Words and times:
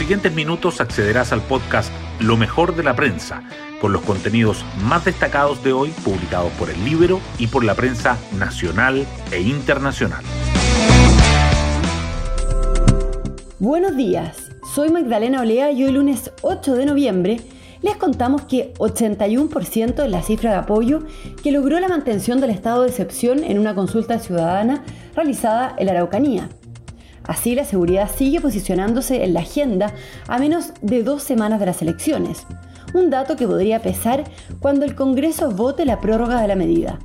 siguientes 0.00 0.32
minutos 0.32 0.80
accederás 0.80 1.30
al 1.30 1.42
podcast 1.42 1.92
Lo 2.20 2.38
mejor 2.38 2.74
de 2.74 2.82
la 2.82 2.96
prensa, 2.96 3.42
con 3.82 3.92
los 3.92 4.00
contenidos 4.00 4.64
más 4.82 5.04
destacados 5.04 5.62
de 5.62 5.74
hoy 5.74 5.90
publicados 6.02 6.50
por 6.52 6.70
el 6.70 6.82
Libro 6.86 7.20
y 7.38 7.48
por 7.48 7.64
la 7.64 7.74
prensa 7.74 8.16
nacional 8.38 9.06
e 9.30 9.42
internacional. 9.42 10.24
Buenos 13.58 13.94
días, 13.94 14.50
soy 14.74 14.88
Magdalena 14.88 15.42
Olea 15.42 15.70
y 15.70 15.84
hoy 15.84 15.92
lunes 15.92 16.32
8 16.40 16.76
de 16.76 16.86
noviembre 16.86 17.40
les 17.82 17.96
contamos 17.96 18.42
que 18.42 18.72
81% 18.78 20.02
es 20.02 20.10
la 20.10 20.22
cifra 20.22 20.52
de 20.52 20.56
apoyo 20.56 21.00
que 21.42 21.52
logró 21.52 21.78
la 21.78 21.88
mantención 21.88 22.40
del 22.40 22.48
estado 22.48 22.84
de 22.84 22.88
excepción 22.88 23.44
en 23.44 23.58
una 23.58 23.74
consulta 23.74 24.18
ciudadana 24.18 24.82
realizada 25.14 25.74
en 25.76 25.84
la 25.84 25.92
Araucanía. 25.92 26.48
Así, 27.30 27.54
la 27.54 27.64
seguridad 27.64 28.10
sigue 28.12 28.40
posicionándose 28.40 29.22
en 29.22 29.34
la 29.34 29.40
agenda 29.42 29.94
a 30.26 30.40
menos 30.40 30.72
de 30.82 31.04
dos 31.04 31.22
semanas 31.22 31.60
de 31.60 31.66
las 31.66 31.80
elecciones, 31.80 32.44
un 32.92 33.08
dato 33.08 33.36
que 33.36 33.46
podría 33.46 33.80
pesar 33.80 34.24
cuando 34.58 34.84
el 34.84 34.96
Congreso 34.96 35.52
vote 35.52 35.84
la 35.84 36.00
prórroga 36.00 36.42
de 36.42 36.48
la 36.48 36.56
medida. 36.56 36.98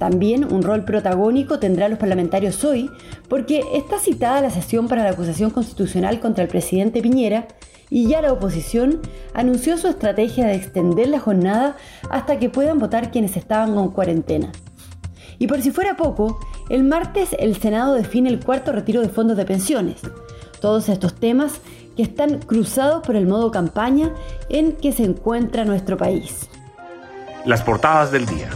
También 0.00 0.52
un 0.52 0.64
rol 0.64 0.84
protagónico 0.84 1.60
tendrán 1.60 1.90
los 1.90 2.00
parlamentarios 2.00 2.64
hoy, 2.64 2.90
porque 3.28 3.62
está 3.74 4.00
citada 4.00 4.40
la 4.40 4.50
sesión 4.50 4.88
para 4.88 5.04
la 5.04 5.10
acusación 5.10 5.50
constitucional 5.50 6.18
contra 6.18 6.42
el 6.42 6.50
presidente 6.50 7.00
Piñera 7.00 7.46
y 7.90 8.08
ya 8.08 8.22
la 8.22 8.32
oposición 8.32 9.02
anunció 9.34 9.78
su 9.78 9.86
estrategia 9.86 10.48
de 10.48 10.56
extender 10.56 11.06
la 11.06 11.20
jornada 11.20 11.76
hasta 12.10 12.40
que 12.40 12.50
puedan 12.50 12.80
votar 12.80 13.12
quienes 13.12 13.36
estaban 13.36 13.76
con 13.76 13.92
cuarentena. 13.92 14.50
Y 15.38 15.46
por 15.46 15.60
si 15.62 15.70
fuera 15.70 15.96
poco, 15.96 16.38
el 16.68 16.84
martes 16.84 17.34
el 17.38 17.56
Senado 17.56 17.94
define 17.94 18.30
el 18.30 18.44
cuarto 18.44 18.72
retiro 18.72 19.00
de 19.00 19.08
fondos 19.08 19.36
de 19.36 19.44
pensiones. 19.44 20.00
Todos 20.60 20.88
estos 20.88 21.14
temas 21.14 21.60
que 21.96 22.02
están 22.02 22.38
cruzados 22.40 23.06
por 23.06 23.16
el 23.16 23.26
modo 23.26 23.50
campaña 23.50 24.12
en 24.48 24.72
que 24.72 24.92
se 24.92 25.04
encuentra 25.04 25.64
nuestro 25.64 25.96
país. 25.96 26.48
Las 27.44 27.62
portadas 27.62 28.10
del 28.10 28.26
día. 28.26 28.48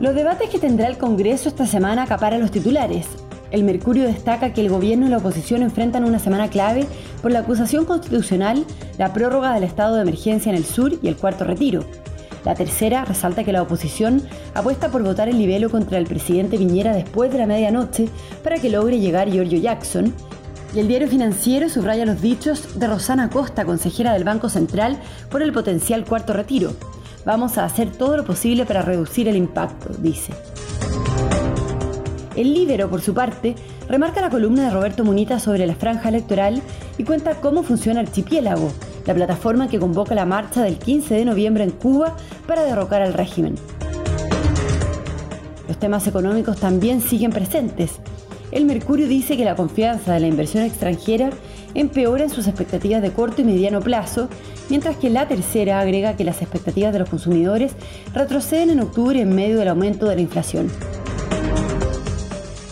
Los 0.00 0.14
debates 0.14 0.48
que 0.48 0.58
tendrá 0.58 0.86
el 0.86 0.96
Congreso 0.96 1.48
esta 1.48 1.66
semana 1.66 2.04
acaparan 2.04 2.40
los 2.40 2.52
titulares. 2.52 3.06
El 3.50 3.64
Mercurio 3.64 4.04
destaca 4.04 4.52
que 4.52 4.60
el 4.60 4.68
gobierno 4.68 5.06
y 5.06 5.10
la 5.10 5.18
oposición 5.18 5.62
enfrentan 5.62 6.04
una 6.04 6.18
semana 6.18 6.48
clave 6.48 6.86
por 7.22 7.32
la 7.32 7.40
acusación 7.40 7.84
constitucional, 7.84 8.64
la 8.98 9.12
prórroga 9.12 9.54
del 9.54 9.64
estado 9.64 9.96
de 9.96 10.02
emergencia 10.02 10.50
en 10.50 10.56
el 10.56 10.64
sur 10.64 10.92
y 11.02 11.08
el 11.08 11.16
cuarto 11.16 11.44
retiro. 11.44 11.84
La 12.48 12.54
tercera 12.54 13.04
resalta 13.04 13.44
que 13.44 13.52
la 13.52 13.60
oposición 13.60 14.22
apuesta 14.54 14.90
por 14.90 15.02
votar 15.02 15.28
el 15.28 15.36
libelo 15.36 15.68
contra 15.68 15.98
el 15.98 16.06
presidente 16.06 16.56
Piñera 16.56 16.94
después 16.94 17.30
de 17.30 17.36
la 17.36 17.44
medianoche 17.44 18.08
para 18.42 18.56
que 18.56 18.70
logre 18.70 18.98
llegar 18.98 19.28
Giorgio 19.28 19.58
Jackson. 19.58 20.14
Y 20.74 20.78
el 20.78 20.88
diario 20.88 21.08
financiero 21.08 21.68
subraya 21.68 22.06
los 22.06 22.22
dichos 22.22 22.78
de 22.80 22.86
Rosana 22.86 23.28
Costa, 23.28 23.66
consejera 23.66 24.14
del 24.14 24.24
Banco 24.24 24.48
Central, 24.48 24.98
por 25.30 25.42
el 25.42 25.52
potencial 25.52 26.06
cuarto 26.06 26.32
retiro. 26.32 26.72
Vamos 27.26 27.58
a 27.58 27.66
hacer 27.66 27.90
todo 27.90 28.16
lo 28.16 28.24
posible 28.24 28.64
para 28.64 28.80
reducir 28.80 29.28
el 29.28 29.36
impacto, 29.36 29.90
dice. 29.98 30.32
El 32.34 32.54
Líbero, 32.54 32.88
por 32.88 33.02
su 33.02 33.12
parte, 33.12 33.56
remarca 33.90 34.22
la 34.22 34.30
columna 34.30 34.64
de 34.64 34.70
Roberto 34.70 35.04
Munita 35.04 35.38
sobre 35.38 35.66
la 35.66 35.74
franja 35.74 36.08
electoral 36.08 36.62
y 36.96 37.04
cuenta 37.04 37.42
cómo 37.42 37.62
funciona 37.62 38.00
Archipiélago, 38.00 38.72
la 39.08 39.14
plataforma 39.14 39.68
que 39.68 39.78
convoca 39.78 40.14
la 40.14 40.26
marcha 40.26 40.62
del 40.62 40.78
15 40.78 41.14
de 41.14 41.24
noviembre 41.24 41.64
en 41.64 41.70
Cuba 41.70 42.14
para 42.46 42.62
derrocar 42.62 43.00
al 43.00 43.14
régimen. 43.14 43.54
Los 45.66 45.78
temas 45.78 46.06
económicos 46.06 46.60
también 46.60 47.00
siguen 47.00 47.30
presentes. 47.30 47.92
El 48.52 48.66
Mercurio 48.66 49.08
dice 49.08 49.38
que 49.38 49.46
la 49.46 49.56
confianza 49.56 50.12
de 50.12 50.20
la 50.20 50.26
inversión 50.26 50.62
extranjera 50.62 51.30
empeora 51.74 52.24
en 52.24 52.28
sus 52.28 52.48
expectativas 52.48 53.00
de 53.00 53.10
corto 53.10 53.40
y 53.40 53.44
mediano 53.44 53.80
plazo, 53.80 54.28
mientras 54.68 54.98
que 54.98 55.08
la 55.08 55.26
tercera 55.26 55.80
agrega 55.80 56.14
que 56.14 56.24
las 56.24 56.42
expectativas 56.42 56.92
de 56.92 56.98
los 56.98 57.08
consumidores 57.08 57.72
retroceden 58.12 58.68
en 58.68 58.80
octubre 58.80 59.22
en 59.22 59.34
medio 59.34 59.58
del 59.58 59.68
aumento 59.68 60.04
de 60.04 60.16
la 60.16 60.20
inflación. 60.20 60.70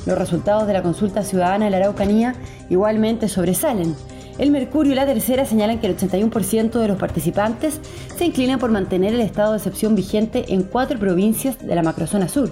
Los 0.05 0.19
resultados 0.19 0.67
de 0.67 0.75
la 0.75 0.83
consulta 0.83 1.23
ciudadana 1.23 1.65
de 1.65 1.71
la 1.71 1.79
Araucanía 1.79 2.35
igualmente 2.69 3.27
sobresalen. 3.27 3.97
El 4.39 4.51
Mercurio 4.51 4.93
y 4.93 4.95
la 4.97 5.07
Tercera 5.07 5.47
señalan 5.47 5.79
que 5.79 5.87
el 5.87 5.97
81% 5.97 6.79
de 6.79 6.89
los 6.89 6.99
participantes 6.99 7.81
se 8.17 8.27
inclinan 8.27 8.59
por 8.59 8.71
mantener 8.71 9.15
el 9.15 9.21
estado 9.21 9.53
de 9.53 9.59
excepción 9.59 9.95
vigente 9.95 10.53
en 10.53 10.63
cuatro 10.63 10.99
provincias 10.99 11.59
de 11.59 11.75
la 11.75 11.83
macrozona 11.83 12.29
sur. 12.29 12.51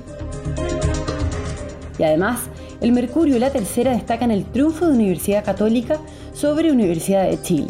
Y 1.99 2.03
además, 2.03 2.41
el 2.81 2.93
Mercurio 2.93 3.37
y 3.37 3.39
la 3.39 3.51
Tercera 3.51 3.93
destacan 3.93 4.31
el 4.31 4.45
triunfo 4.47 4.87
de 4.87 4.95
Universidad 4.95 5.45
Católica 5.45 5.99
sobre 6.33 6.73
Universidad 6.73 7.29
de 7.29 7.41
Chile. 7.43 7.69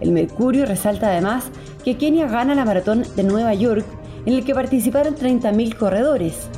El 0.00 0.12
Mercurio 0.12 0.66
resalta 0.66 1.08
además 1.08 1.44
que 1.82 1.96
Kenia 1.96 2.26
gana 2.26 2.54
la 2.54 2.66
maratón 2.66 3.04
de 3.16 3.22
Nueva 3.22 3.54
York, 3.54 3.86
en 4.26 4.34
el 4.34 4.44
que 4.44 4.54
participaron 4.54 5.14
30.000 5.16 5.76
corredores, 5.76 6.48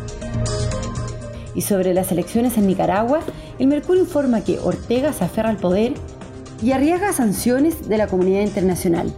y 1.58 1.62
sobre 1.62 1.92
las 1.92 2.12
elecciones 2.12 2.56
en 2.56 2.68
Nicaragua, 2.68 3.18
el 3.58 3.66
Mercurio 3.66 4.04
informa 4.04 4.44
que 4.44 4.60
Ortega 4.60 5.12
se 5.12 5.24
aferra 5.24 5.48
al 5.48 5.56
poder 5.56 5.94
y 6.62 6.72
arriesga 6.72 7.12
sanciones 7.12 7.88
de 7.88 7.98
la 7.98 8.06
comunidad 8.06 8.42
internacional. 8.42 9.12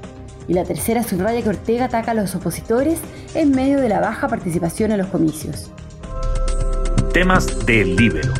Y 0.48 0.54
la 0.54 0.64
tercera 0.64 1.02
subraya 1.02 1.42
que 1.42 1.48
Ortega 1.48 1.86
ataca 1.86 2.10
a 2.10 2.14
los 2.14 2.34
opositores 2.34 2.98
en 3.34 3.52
medio 3.52 3.80
de 3.80 3.88
la 3.88 4.00
baja 4.00 4.28
participación 4.28 4.90
en 4.92 4.98
los 4.98 5.06
comicios. 5.08 5.70
Temas 7.12 7.66
del 7.66 7.96
Libero. 7.96 8.32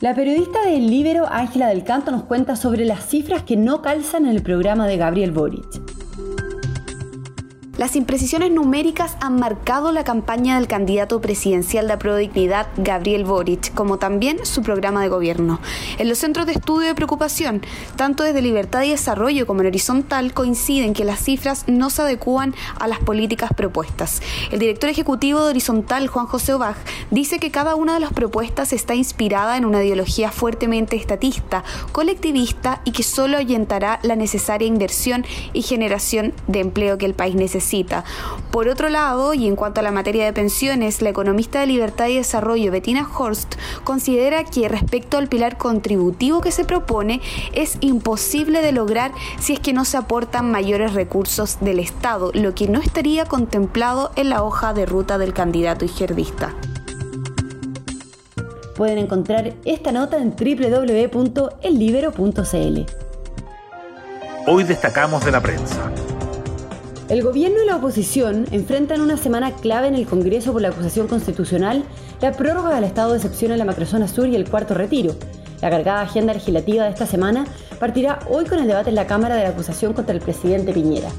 La 0.00 0.14
periodista 0.14 0.64
del 0.64 0.86
Libero, 0.88 1.26
Ángela 1.30 1.68
del 1.68 1.84
Canto, 1.84 2.10
nos 2.10 2.24
cuenta 2.24 2.56
sobre 2.56 2.84
las 2.86 3.06
cifras 3.06 3.42
que 3.42 3.56
no 3.56 3.82
calzan 3.82 4.24
en 4.24 4.30
el 4.30 4.42
programa 4.42 4.86
de 4.86 4.96
Gabriel 4.96 5.30
Boric. 5.30 5.89
Las 7.80 7.96
imprecisiones 7.96 8.50
numéricas 8.50 9.16
han 9.22 9.36
marcado 9.36 9.90
la 9.90 10.04
campaña 10.04 10.56
del 10.56 10.68
candidato 10.68 11.18
presidencial 11.22 11.88
de 11.88 12.18
Dignidad, 12.18 12.66
Gabriel 12.76 13.24
Boric, 13.24 13.72
como 13.72 13.96
también 13.96 14.44
su 14.44 14.60
programa 14.60 15.00
de 15.00 15.08
gobierno. 15.08 15.60
En 15.96 16.10
los 16.10 16.18
centros 16.18 16.44
de 16.44 16.52
estudio 16.52 16.88
de 16.88 16.94
preocupación, 16.94 17.62
tanto 17.96 18.22
desde 18.22 18.42
Libertad 18.42 18.82
y 18.82 18.90
Desarrollo 18.90 19.46
como 19.46 19.62
en 19.62 19.68
Horizontal, 19.68 20.34
coinciden 20.34 20.92
que 20.92 21.06
las 21.06 21.20
cifras 21.20 21.64
no 21.68 21.88
se 21.88 22.02
adecúan 22.02 22.54
a 22.78 22.86
las 22.86 22.98
políticas 22.98 23.50
propuestas. 23.56 24.20
El 24.50 24.58
director 24.58 24.90
ejecutivo 24.90 25.42
de 25.42 25.48
Horizontal, 25.48 26.06
Juan 26.06 26.26
José 26.26 26.52
Obaj, 26.52 26.76
dice 27.10 27.38
que 27.38 27.50
cada 27.50 27.76
una 27.76 27.94
de 27.94 28.00
las 28.00 28.12
propuestas 28.12 28.74
está 28.74 28.94
inspirada 28.94 29.56
en 29.56 29.64
una 29.64 29.82
ideología 29.82 30.30
fuertemente 30.30 30.96
estatista, 30.96 31.64
colectivista 31.92 32.82
y 32.84 32.92
que 32.92 33.04
solo 33.04 33.38
ahuyentará 33.38 34.00
la 34.02 34.16
necesaria 34.16 34.68
inversión 34.68 35.24
y 35.54 35.62
generación 35.62 36.34
de 36.46 36.60
empleo 36.60 36.98
que 36.98 37.06
el 37.06 37.14
país 37.14 37.34
necesita 37.34 37.69
por 38.50 38.68
otro 38.68 38.88
lado, 38.88 39.32
y 39.34 39.46
en 39.46 39.54
cuanto 39.54 39.80
a 39.80 39.82
la 39.82 39.92
materia 39.92 40.24
de 40.24 40.32
pensiones, 40.32 41.02
la 41.02 41.10
economista 41.10 41.60
de 41.60 41.66
Libertad 41.66 42.08
y 42.08 42.16
Desarrollo, 42.16 42.72
Bettina 42.72 43.08
Horst, 43.16 43.54
considera 43.84 44.42
que 44.44 44.68
respecto 44.68 45.18
al 45.18 45.28
pilar 45.28 45.56
contributivo 45.56 46.40
que 46.40 46.50
se 46.50 46.64
propone, 46.64 47.20
es 47.52 47.78
imposible 47.80 48.60
de 48.60 48.72
lograr 48.72 49.12
si 49.38 49.52
es 49.52 49.60
que 49.60 49.72
no 49.72 49.84
se 49.84 49.98
aportan 49.98 50.50
mayores 50.50 50.94
recursos 50.94 51.58
del 51.60 51.78
Estado, 51.78 52.32
lo 52.34 52.54
que 52.54 52.66
no 52.66 52.80
estaría 52.80 53.24
contemplado 53.26 54.10
en 54.16 54.30
la 54.30 54.42
hoja 54.42 54.72
de 54.72 54.86
ruta 54.86 55.18
del 55.18 55.32
candidato 55.32 55.84
izquierdista. 55.84 56.54
Pueden 58.74 58.98
encontrar 58.98 59.54
esta 59.64 59.92
nota 59.92 60.16
en 60.16 60.30
www.ellibero.cl. 60.30 61.40
Hoy 64.46 64.64
destacamos 64.64 65.24
de 65.24 65.30
la 65.30 65.40
prensa. 65.40 65.92
El 67.10 67.24
gobierno 67.24 67.60
y 67.60 67.66
la 67.66 67.74
oposición 67.74 68.46
enfrentan 68.52 69.00
una 69.00 69.16
semana 69.16 69.50
clave 69.56 69.88
en 69.88 69.96
el 69.96 70.06
Congreso 70.06 70.52
por 70.52 70.62
la 70.62 70.68
acusación 70.68 71.08
constitucional, 71.08 71.82
la 72.20 72.30
prórroga 72.30 72.72
del 72.72 72.84
estado 72.84 73.10
de 73.10 73.16
excepción 73.16 73.50
en 73.50 73.58
la 73.58 73.64
macrozona 73.64 74.06
sur 74.06 74.28
y 74.28 74.36
el 74.36 74.48
cuarto 74.48 74.74
retiro. 74.74 75.16
La 75.60 75.70
cargada 75.70 76.02
agenda 76.02 76.34
legislativa 76.34 76.84
de 76.84 76.90
esta 76.90 77.06
semana 77.06 77.46
partirá 77.80 78.20
hoy 78.30 78.44
con 78.44 78.60
el 78.60 78.68
debate 78.68 78.90
en 78.90 78.94
la 78.94 79.08
Cámara 79.08 79.34
de 79.34 79.46
acusación 79.46 79.92
contra 79.92 80.14
el 80.14 80.20
presidente 80.20 80.72
Piñera. 80.72 81.10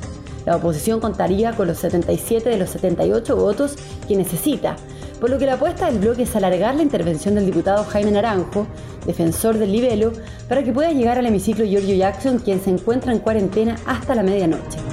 La 0.46 0.56
oposición 0.56 1.02
contaría 1.02 1.52
con 1.58 1.68
los 1.68 1.80
77 1.80 2.50
de 2.50 2.58
los 2.58 2.70
78 2.70 3.36
votos 3.36 3.76
que 4.08 4.16
necesita, 4.16 4.78
por 5.20 5.30
lo 5.30 5.38
que 5.40 5.46
la 5.46 5.56
apuesta 5.56 5.88
del 5.88 6.00
bloque 6.00 6.24
es 6.24 6.34
alargar 6.38 6.74
la 6.74 6.84
intervención 6.84 7.36
del 7.36 7.48
diputado 7.48 7.84
Jaime 7.84 8.12
Naranjo, 8.12 8.66
defensor 9.06 9.58
del 9.58 9.74
libelo, 9.74 10.14
para 10.48 10.64
que 10.64 10.72
pueda 10.72 10.94
llegar 10.94 11.18
al 11.18 11.26
hemiciclo 11.26 11.66
Giorgio 11.66 11.98
Jackson, 11.98 12.40
quien 12.40 12.64
se 12.64 12.70
encuentra 12.70 13.12
en 13.12 13.20
cuarentena 13.20 13.76
hasta 13.86 14.16
la 14.16 14.24
medianoche. 14.24 14.91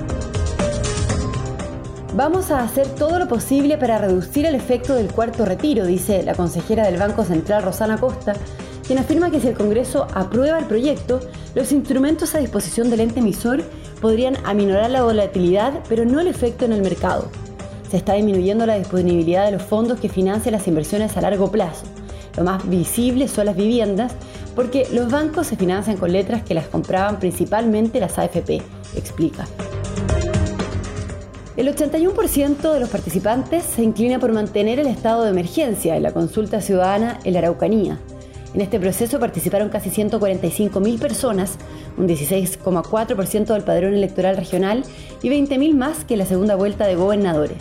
Vamos 2.19 2.51
a 2.51 2.65
hacer 2.65 2.89
todo 2.97 3.21
lo 3.21 3.29
posible 3.29 3.79
para 3.79 3.97
reducir 3.97 4.45
el 4.45 4.57
efecto 4.57 4.97
del 4.97 5.07
cuarto 5.07 5.45
retiro, 5.45 5.87
dice 5.87 6.25
la 6.25 6.35
consejera 6.35 6.85
del 6.85 6.99
Banco 6.99 7.23
Central 7.23 7.63
Rosana 7.63 7.97
Costa, 7.97 8.33
quien 8.85 8.99
afirma 8.99 9.31
que 9.31 9.39
si 9.39 9.47
el 9.47 9.55
Congreso 9.55 10.09
aprueba 10.13 10.59
el 10.59 10.65
proyecto, 10.65 11.21
los 11.55 11.71
instrumentos 11.71 12.35
a 12.35 12.39
disposición 12.39 12.91
del 12.91 13.03
ente 13.03 13.21
emisor 13.21 13.63
podrían 14.01 14.37
aminorar 14.45 14.91
la 14.91 15.05
volatilidad, 15.05 15.75
pero 15.89 16.05
no 16.05 16.19
el 16.19 16.27
efecto 16.27 16.65
en 16.65 16.73
el 16.73 16.83
mercado. 16.83 17.31
Se 17.89 17.99
está 17.99 18.15
disminuyendo 18.15 18.67
la 18.67 18.79
disponibilidad 18.79 19.45
de 19.45 19.53
los 19.53 19.63
fondos 19.63 20.01
que 20.01 20.09
financian 20.09 20.55
las 20.55 20.67
inversiones 20.67 21.17
a 21.17 21.21
largo 21.21 21.53
plazo. 21.53 21.87
Lo 22.37 22.43
más 22.43 22.69
visible 22.69 23.29
son 23.29 23.47
las 23.47 23.55
viviendas, 23.55 24.11
porque 24.57 24.89
los 24.91 25.09
bancos 25.09 25.47
se 25.47 25.57
financian 25.57 25.97
con 25.97 26.11
letras 26.11 26.43
que 26.43 26.55
las 26.55 26.67
compraban 26.67 27.21
principalmente 27.21 28.01
las 28.01 28.19
AFP, 28.19 28.61
explica. 28.97 29.47
El 31.59 31.67
81% 31.75 32.73
de 32.73 32.79
los 32.79 32.89
participantes 32.89 33.65
se 33.65 33.83
inclina 33.83 34.21
por 34.21 34.33
mantener 34.33 34.79
el 34.79 34.87
estado 34.87 35.25
de 35.25 35.31
emergencia 35.31 35.97
en 35.97 36.05
la 36.05 36.13
consulta 36.13 36.61
ciudadana 36.61 37.19
en 37.25 37.33
la 37.33 37.41
Araucanía. 37.41 37.99
En 38.55 38.61
este 38.61 38.79
proceso 38.79 39.19
participaron 39.19 39.69
casi 39.69 39.91
145.000 39.91 41.01
personas, 41.01 41.59
un 41.97 42.07
16,4% 42.07 43.47
del 43.47 43.65
padrón 43.65 43.95
electoral 43.95 44.37
regional 44.37 44.85
y 45.21 45.31
20.000 45.31 45.75
más 45.75 46.05
que 46.05 46.15
en 46.15 46.21
la 46.21 46.27
segunda 46.27 46.55
vuelta 46.55 46.87
de 46.87 46.95
gobernadores. 46.95 47.59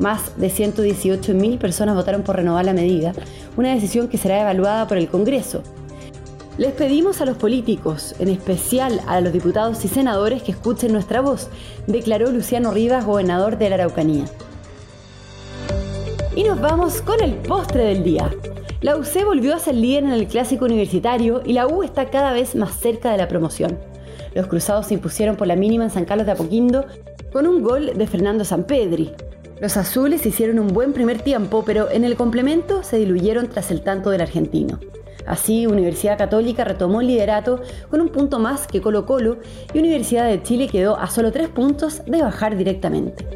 Más 0.00 0.36
de 0.36 0.48
118.000 0.48 1.58
personas 1.58 1.94
votaron 1.94 2.24
por 2.24 2.34
renovar 2.34 2.64
la 2.64 2.72
medida, 2.72 3.12
una 3.56 3.72
decisión 3.72 4.08
que 4.08 4.18
será 4.18 4.40
evaluada 4.40 4.88
por 4.88 4.98
el 4.98 5.06
Congreso. 5.06 5.62
Les 6.58 6.72
pedimos 6.72 7.20
a 7.20 7.24
los 7.24 7.36
políticos, 7.36 8.16
en 8.18 8.26
especial 8.26 9.00
a 9.06 9.20
los 9.20 9.32
diputados 9.32 9.84
y 9.84 9.88
senadores, 9.88 10.42
que 10.42 10.50
escuchen 10.50 10.92
nuestra 10.92 11.20
voz, 11.20 11.50
declaró 11.86 12.32
Luciano 12.32 12.72
Rivas, 12.72 13.06
gobernador 13.06 13.58
de 13.58 13.68
la 13.68 13.76
Araucanía. 13.76 14.24
Y 16.34 16.42
nos 16.42 16.60
vamos 16.60 17.00
con 17.00 17.22
el 17.22 17.34
postre 17.34 17.84
del 17.84 18.02
día. 18.02 18.34
La 18.80 18.96
UC 18.96 19.24
volvió 19.24 19.54
a 19.54 19.60
ser 19.60 19.76
líder 19.76 20.02
en 20.02 20.10
el 20.10 20.26
clásico 20.26 20.64
universitario 20.64 21.42
y 21.44 21.52
la 21.52 21.68
U 21.68 21.84
está 21.84 22.10
cada 22.10 22.32
vez 22.32 22.56
más 22.56 22.76
cerca 22.76 23.12
de 23.12 23.18
la 23.18 23.28
promoción. 23.28 23.78
Los 24.34 24.48
cruzados 24.48 24.86
se 24.88 24.94
impusieron 24.94 25.36
por 25.36 25.46
la 25.46 25.54
mínima 25.54 25.84
en 25.84 25.90
San 25.90 26.06
Carlos 26.06 26.26
de 26.26 26.32
Apoquindo 26.32 26.86
con 27.32 27.46
un 27.46 27.62
gol 27.62 27.92
de 27.96 28.06
Fernando 28.08 28.44
Sampedri. 28.44 29.12
Los 29.60 29.76
azules 29.76 30.26
hicieron 30.26 30.58
un 30.58 30.68
buen 30.68 30.92
primer 30.92 31.20
tiempo, 31.22 31.62
pero 31.64 31.88
en 31.88 32.02
el 32.02 32.16
complemento 32.16 32.82
se 32.82 32.98
diluyeron 32.98 33.46
tras 33.46 33.70
el 33.70 33.82
tanto 33.82 34.10
del 34.10 34.22
argentino. 34.22 34.80
Así, 35.28 35.66
Universidad 35.66 36.16
Católica 36.16 36.64
retomó 36.64 37.02
el 37.02 37.08
liderato 37.08 37.60
con 37.90 38.00
un 38.00 38.08
punto 38.08 38.38
más 38.38 38.66
que 38.66 38.80
Colo 38.80 39.04
Colo 39.04 39.36
y 39.74 39.78
Universidad 39.78 40.26
de 40.26 40.42
Chile 40.42 40.68
quedó 40.68 40.96
a 40.96 41.08
solo 41.08 41.30
tres 41.30 41.48
puntos 41.50 42.02
de 42.06 42.22
bajar 42.22 42.56
directamente. 42.56 43.26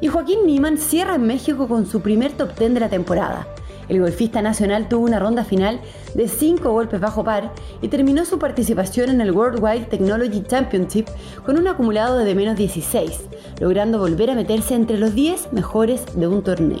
Y 0.00 0.08
Joaquín 0.08 0.46
Niman 0.46 0.78
cierra 0.78 1.16
en 1.16 1.26
México 1.26 1.68
con 1.68 1.84
su 1.84 2.00
primer 2.00 2.32
top 2.32 2.58
10 2.58 2.74
de 2.74 2.80
la 2.80 2.88
temporada. 2.88 3.46
El 3.90 4.00
golfista 4.00 4.40
nacional 4.40 4.88
tuvo 4.88 5.04
una 5.04 5.18
ronda 5.18 5.44
final 5.44 5.80
de 6.14 6.28
5 6.28 6.72
golpes 6.72 6.98
bajo 6.98 7.22
par 7.22 7.52
y 7.82 7.88
terminó 7.88 8.24
su 8.24 8.38
participación 8.38 9.10
en 9.10 9.20
el 9.20 9.32
Worldwide 9.32 9.84
Technology 9.84 10.42
Championship 10.42 11.06
con 11.44 11.58
un 11.58 11.68
acumulado 11.68 12.16
de 12.18 12.34
menos 12.34 12.56
16, 12.56 13.28
logrando 13.60 13.98
volver 13.98 14.30
a 14.30 14.34
meterse 14.34 14.74
entre 14.74 14.96
los 14.96 15.14
10 15.14 15.52
mejores 15.52 16.04
de 16.14 16.26
un 16.26 16.42
torneo. 16.42 16.80